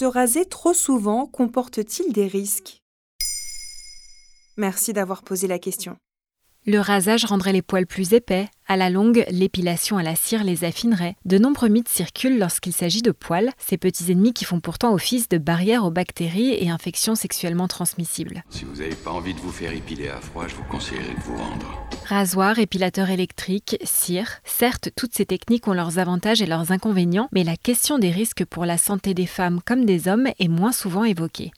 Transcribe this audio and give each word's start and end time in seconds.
Se 0.00 0.06
raser 0.06 0.46
trop 0.46 0.72
souvent 0.72 1.26
comporte-t-il 1.26 2.14
des 2.14 2.26
risques? 2.26 2.78
Merci 4.56 4.94
d'avoir 4.94 5.22
posé 5.22 5.46
la 5.46 5.58
question. 5.58 5.98
Le 6.64 6.78
rasage 6.78 7.26
rendrait 7.26 7.52
les 7.52 7.60
poils 7.60 7.84
plus 7.86 8.14
épais. 8.14 8.48
À 8.66 8.78
la 8.78 8.88
longue, 8.88 9.26
l'épilation 9.30 9.98
à 9.98 10.02
la 10.02 10.16
cire 10.16 10.42
les 10.42 10.64
affinerait. 10.64 11.16
De 11.26 11.36
nombreux 11.36 11.68
mythes 11.68 11.90
circulent 11.90 12.38
lorsqu'il 12.38 12.72
s'agit 12.72 13.02
de 13.02 13.10
poils, 13.10 13.50
ces 13.58 13.76
petits 13.76 14.10
ennemis 14.10 14.32
qui 14.32 14.46
font 14.46 14.60
pourtant 14.60 14.94
office 14.94 15.28
de 15.28 15.36
barrière 15.36 15.84
aux 15.84 15.90
bactéries 15.90 16.54
et 16.54 16.70
infections 16.70 17.14
sexuellement 17.14 17.68
transmissibles. 17.68 18.42
Si 18.48 18.64
vous 18.64 18.76
n'avez 18.76 18.94
pas 18.94 19.10
envie 19.10 19.34
de 19.34 19.40
vous 19.40 19.52
faire 19.52 19.74
épiler 19.74 20.08
à 20.08 20.18
froid, 20.22 20.48
je 20.48 20.54
vous 20.54 20.64
conseillerais 20.64 21.14
de 21.14 21.20
vous 21.20 21.36
rendre. 21.36 21.90
Rasoir, 22.10 22.58
épilateur 22.58 23.08
électrique, 23.08 23.78
cire, 23.84 24.40
certes, 24.42 24.88
toutes 24.96 25.14
ces 25.14 25.26
techniques 25.26 25.68
ont 25.68 25.72
leurs 25.72 26.00
avantages 26.00 26.42
et 26.42 26.46
leurs 26.46 26.72
inconvénients, 26.72 27.28
mais 27.30 27.44
la 27.44 27.56
question 27.56 28.00
des 28.00 28.10
risques 28.10 28.44
pour 28.44 28.66
la 28.66 28.78
santé 28.78 29.14
des 29.14 29.26
femmes 29.26 29.60
comme 29.64 29.84
des 29.84 30.08
hommes 30.08 30.26
est 30.40 30.48
moins 30.48 30.72
souvent 30.72 31.04
évoquée. 31.04 31.52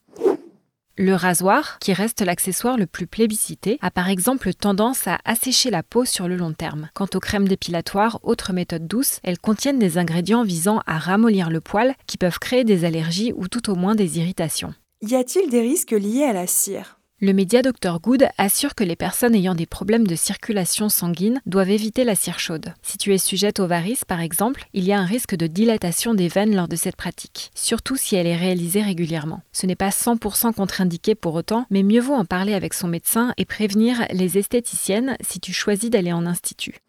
Le 0.98 1.14
rasoir, 1.14 1.78
qui 1.78 1.94
reste 1.94 2.20
l'accessoire 2.20 2.76
le 2.76 2.84
plus 2.84 3.06
plébiscité, 3.06 3.78
a 3.80 3.90
par 3.90 4.10
exemple 4.10 4.52
tendance 4.52 5.08
à 5.08 5.20
assécher 5.24 5.70
la 5.70 5.82
peau 5.82 6.04
sur 6.04 6.28
le 6.28 6.36
long 6.36 6.52
terme. 6.52 6.90
Quant 6.92 7.08
aux 7.14 7.20
crèmes 7.20 7.48
dépilatoires, 7.48 8.20
autre 8.22 8.52
méthode 8.52 8.86
douce, 8.86 9.20
elles 9.22 9.38
contiennent 9.38 9.78
des 9.78 9.96
ingrédients 9.96 10.44
visant 10.44 10.82
à 10.86 10.98
ramollir 10.98 11.48
le 11.48 11.62
poil 11.62 11.94
qui 12.06 12.18
peuvent 12.18 12.38
créer 12.38 12.64
des 12.64 12.84
allergies 12.84 13.32
ou 13.36 13.48
tout 13.48 13.70
au 13.70 13.74
moins 13.74 13.94
des 13.94 14.18
irritations. 14.18 14.74
Y 15.00 15.14
a-t-il 15.14 15.48
des 15.48 15.62
risques 15.62 15.92
liés 15.92 16.24
à 16.24 16.34
la 16.34 16.46
cire? 16.46 16.98
Le 17.22 17.32
média 17.32 17.62
Dr 17.62 18.00
Good 18.00 18.26
assure 18.36 18.74
que 18.74 18.82
les 18.82 18.96
personnes 18.96 19.36
ayant 19.36 19.54
des 19.54 19.64
problèmes 19.64 20.08
de 20.08 20.16
circulation 20.16 20.88
sanguine 20.88 21.40
doivent 21.46 21.70
éviter 21.70 22.02
la 22.02 22.16
cire 22.16 22.40
chaude. 22.40 22.74
Si 22.82 22.98
tu 22.98 23.14
es 23.14 23.18
sujette 23.18 23.60
aux 23.60 23.68
varices, 23.68 24.04
par 24.04 24.18
exemple, 24.18 24.66
il 24.72 24.82
y 24.82 24.92
a 24.92 24.98
un 24.98 25.04
risque 25.04 25.36
de 25.36 25.46
dilatation 25.46 26.14
des 26.14 26.26
veines 26.26 26.56
lors 26.56 26.66
de 26.66 26.74
cette 26.74 26.96
pratique, 26.96 27.52
surtout 27.54 27.94
si 27.94 28.16
elle 28.16 28.26
est 28.26 28.36
réalisée 28.36 28.82
régulièrement. 28.82 29.42
Ce 29.52 29.66
n'est 29.66 29.76
pas 29.76 29.90
100% 29.90 30.52
contre-indiqué 30.52 31.14
pour 31.14 31.36
autant, 31.36 31.64
mais 31.70 31.84
mieux 31.84 32.00
vaut 32.00 32.12
en 32.12 32.24
parler 32.24 32.54
avec 32.54 32.74
son 32.74 32.88
médecin 32.88 33.34
et 33.36 33.44
prévenir 33.44 34.04
les 34.10 34.36
esthéticiennes 34.36 35.16
si 35.20 35.38
tu 35.38 35.52
choisis 35.52 35.90
d'aller 35.90 36.12
en 36.12 36.26
institut. 36.26 36.80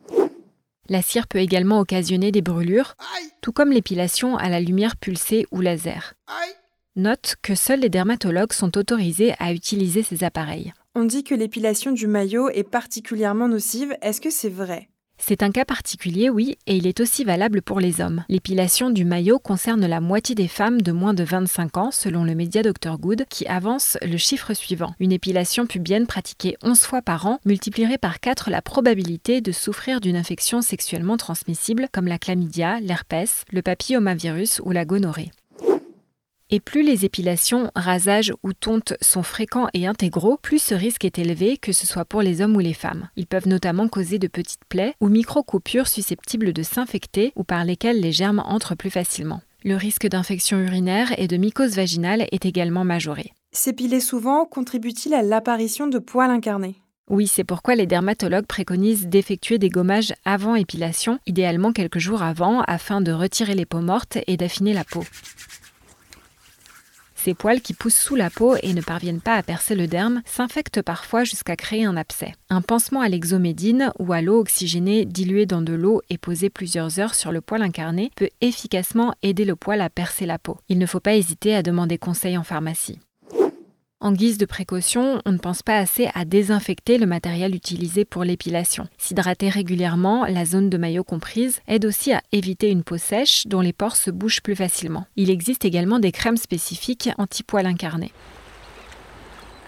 La 0.90 1.04
cire 1.04 1.28
peut 1.28 1.38
également 1.38 1.80
occasionner 1.80 2.32
des 2.32 2.42
brûlures, 2.42 2.96
tout 3.42 3.52
comme 3.52 3.72
l'épilation 3.72 4.36
à 4.36 4.50
la 4.50 4.60
lumière 4.60 4.98
pulsée 4.98 5.46
ou 5.52 5.62
laser. 5.62 6.16
Note 6.96 7.38
que 7.42 7.56
seuls 7.56 7.80
les 7.80 7.90
dermatologues 7.90 8.54
sont 8.54 8.78
autorisés 8.78 9.34
à 9.40 9.52
utiliser 9.52 10.04
ces 10.04 10.24
appareils. 10.24 10.74
On 10.94 11.06
dit 11.06 11.24
que 11.24 11.34
l'épilation 11.34 11.92
du 11.92 12.06
maillot 12.06 12.50
est 12.50 12.70
particulièrement 12.70 13.48
nocive. 13.48 13.98
Est-ce 14.04 14.22
que 14.22 14.30
c'est 14.30 14.48
vrai? 14.48 14.90
C'est 15.18 15.42
un 15.42 15.50
cas 15.50 15.66
particulier, 15.66 16.30
oui, 16.30 16.56
et 16.68 16.78
il 16.78 16.86
est 16.86 17.00
aussi 17.00 17.24
valable 17.24 17.64
pour 17.64 17.80
les 17.80 18.00
hommes. 18.00 18.24
L'épilation 18.30 18.92
du 18.92 19.06
maillot 19.06 19.40
concerne 19.40 19.88
la 19.88 20.02
moitié 20.02 20.36
des 20.36 20.48
femmes 20.48 20.84
de 20.84 20.92
moins 20.92 21.16
de 21.16 21.24
25 21.24 21.78
ans, 21.78 21.90
selon 21.90 22.26
le 22.26 22.36
média 22.36 22.62
Dr 22.62 23.00
Good, 23.00 23.26
qui 23.28 23.48
avance 23.48 23.98
le 24.04 24.18
chiffre 24.18 24.54
suivant. 24.54 24.94
Une 25.00 25.14
épilation 25.14 25.66
pubienne 25.66 26.06
pratiquée 26.06 26.58
11 26.62 26.80
fois 26.82 27.02
par 27.02 27.26
an 27.26 27.40
multiplierait 27.44 27.98
par 27.98 28.20
4 28.20 28.52
la 28.52 28.62
probabilité 28.62 29.42
de 29.42 29.52
souffrir 29.52 30.00
d'une 30.00 30.16
infection 30.16 30.62
sexuellement 30.62 31.18
transmissible 31.18 31.88
comme 31.92 32.08
la 32.08 32.20
chlamydia, 32.20 32.80
l'herpès, 32.82 33.46
le 33.52 33.64
papillomavirus 33.64 34.62
ou 34.64 34.72
la 34.72 34.86
gonorrhée. 34.86 35.32
Et 36.56 36.60
plus 36.60 36.84
les 36.84 37.04
épilations, 37.04 37.72
rasages 37.76 38.32
ou 38.44 38.54
tontes 38.54 38.94
sont 39.02 39.24
fréquents 39.24 39.70
et 39.74 39.88
intégraux, 39.88 40.38
plus 40.40 40.62
ce 40.62 40.76
risque 40.76 41.04
est 41.04 41.18
élevé, 41.18 41.58
que 41.58 41.72
ce 41.72 41.88
soit 41.88 42.06
pour 42.06 42.22
les 42.22 42.42
hommes 42.42 42.56
ou 42.56 42.60
les 42.60 42.76
femmes. 42.76 43.10
Ils 43.16 43.26
peuvent 43.26 43.48
notamment 43.48 43.88
causer 43.88 44.20
de 44.20 44.28
petites 44.28 44.64
plaies 44.70 44.94
ou 45.02 45.08
micro-coupures 45.08 45.88
susceptibles 45.88 46.54
de 46.54 46.62
s'infecter 46.62 47.34
ou 47.36 47.44
par 47.44 47.66
lesquelles 47.66 48.00
les 48.00 48.12
germes 48.12 48.44
entrent 48.46 48.76
plus 48.76 48.92
facilement. 48.92 49.42
Le 49.64 49.76
risque 49.76 50.06
d'infection 50.06 50.60
urinaire 50.60 51.12
et 51.18 51.28
de 51.28 51.38
mycose 51.38 51.76
vaginale 51.76 52.28
est 52.32 52.46
également 52.46 52.84
majoré. 52.84 53.34
S'épiler 53.52 54.00
souvent 54.00 54.46
contribue-t-il 54.46 55.16
à 55.16 55.24
l'apparition 55.24 55.88
de 55.88 55.98
poils 55.98 56.30
incarnés? 56.30 56.76
Oui, 57.10 57.26
c'est 57.26 57.44
pourquoi 57.44 57.74
les 57.74 57.88
dermatologues 57.88 58.46
préconisent 58.46 59.08
d'effectuer 59.08 59.58
des 59.58 59.70
gommages 59.70 60.14
avant 60.24 60.54
épilation, 60.54 61.18
idéalement 61.26 61.74
quelques 61.74 61.98
jours 61.98 62.22
avant, 62.22 62.62
afin 62.68 63.02
de 63.02 63.12
retirer 63.12 63.56
les 63.56 63.66
peaux 63.66 63.82
mortes 63.82 64.20
et 64.28 64.38
d'affiner 64.38 64.74
la 64.74 64.84
peau. 64.84 65.04
Ces 67.24 67.36
poils 67.36 67.62
qui 67.62 67.74
poussent 67.74 67.96
sous 67.96 68.16
la 68.16 68.30
peau 68.30 68.58
et 68.62 68.74
ne 68.74 68.82
parviennent 68.82 69.22
pas 69.22 69.36
à 69.36 69.44
percer 69.44 69.76
le 69.76 69.88
derme 69.88 70.22
s'infectent 70.26 70.82
parfois 70.82 71.24
jusqu'à 71.24 71.56
créer 71.56 71.86
un 71.86 71.96
abcès. 71.96 72.34
Un 72.50 72.60
pansement 72.60 73.00
à 73.00 73.08
l'exomédine 73.08 73.94
ou 73.98 74.12
à 74.12 74.22
l'eau 74.22 74.42
oxygénée 74.42 75.06
diluée 75.06 75.46
dans 75.46 75.62
de 75.62 75.72
l'eau 75.72 76.02
et 76.10 76.18
posée 76.18 76.50
plusieurs 76.50 77.00
heures 77.00 77.16
sur 77.16 77.32
le 77.32 77.40
poil 77.40 77.62
incarné 77.62 78.12
peut 78.18 78.28
efficacement 78.42 79.14
aider 79.24 79.46
le 79.46 79.56
poil 79.56 79.80
à 79.80 79.90
percer 79.90 80.26
la 80.26 80.38
peau. 80.38 80.58
Il 80.68 80.80
ne 80.80 80.86
faut 80.86 81.00
pas 81.00 81.16
hésiter 81.16 81.56
à 81.56 81.64
demander 81.64 81.98
conseil 81.98 82.38
en 82.38 82.44
pharmacie. 82.44 83.00
En 84.04 84.12
guise 84.12 84.38
de 84.38 84.46
précaution, 84.46 85.22
on 85.26 85.32
ne 85.32 85.38
pense 85.38 85.64
pas 85.64 85.78
assez 85.78 86.10
à 86.14 86.26
désinfecter 86.26 86.98
le 86.98 87.06
matériel 87.06 87.56
utilisé 87.56 88.04
pour 88.04 88.26
l'épilation. 88.26 88.86
S'hydrater 88.98 89.48
régulièrement, 89.48 90.26
la 90.26 90.44
zone 90.44 90.70
de 90.70 90.78
maillot 90.78 91.06
comprise, 91.06 91.62
aide 91.70 91.86
aussi 91.86 92.12
à 92.12 92.22
éviter 92.34 92.70
une 92.70 92.84
peau 92.84 92.98
sèche 92.98 93.48
dont 93.48 93.62
les 93.62 93.72
pores 93.72 93.96
se 93.96 94.12
bougent 94.12 94.42
plus 94.42 94.58
facilement. 94.58 95.08
Il 95.16 95.30
existe 95.30 95.64
également 95.64 96.00
des 96.00 96.12
crèmes 96.12 96.36
spécifiques 96.36 97.12
anti-poils 97.18 97.66
incarnés. 97.66 98.12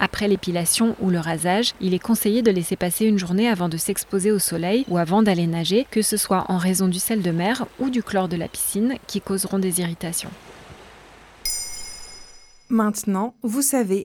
Après 0.01 0.27
l'épilation 0.27 0.97
ou 0.99 1.11
le 1.11 1.19
rasage, 1.19 1.71
il 1.79 1.93
est 1.93 1.99
conseillé 1.99 2.41
de 2.41 2.51
laisser 2.51 2.75
passer 2.75 3.05
une 3.05 3.17
journée 3.17 3.47
avant 3.47 3.69
de 3.69 3.77
s'exposer 3.77 4.33
au 4.33 4.39
soleil 4.39 4.83
ou 4.89 4.97
avant 4.97 5.23
d'aller 5.23 5.47
nager, 5.47 5.87
que 5.89 6.01
ce 6.01 6.17
soit 6.17 6.43
en 6.49 6.57
raison 6.57 6.89
du 6.89 6.99
sel 6.99 7.21
de 7.21 7.31
mer 7.31 7.67
ou 7.79 7.89
du 7.89 8.03
chlore 8.03 8.27
de 8.27 8.35
la 8.35 8.49
piscine 8.49 8.95
qui 9.07 9.21
causeront 9.21 9.59
des 9.59 9.79
irritations. 9.79 10.31
Maintenant, 12.67 13.35
vous 13.43 13.61
savez 13.61 14.04